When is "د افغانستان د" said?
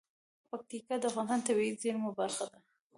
0.99-1.45